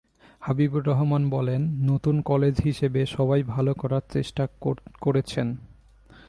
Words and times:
হাবিবুর 0.41 0.83
রহমান 0.85 1.29
বলেন, 1.29 1.61
নতুন 1.61 2.21
কলেজ 2.21 2.55
হিসেবে 2.63 3.05
সবাই 3.05 3.43
ভালো 3.43 3.73
করার 3.73 4.01
চেষ্টা 4.13 4.47
করেছেন। 5.01 5.47